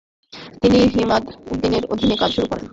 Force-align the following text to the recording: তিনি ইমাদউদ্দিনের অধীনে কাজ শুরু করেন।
তিনি 0.61 0.77
ইমাদউদ্দিনের 1.01 1.83
অধীনে 1.93 2.15
কাজ 2.21 2.29
শুরু 2.35 2.47
করেন। 2.47 2.65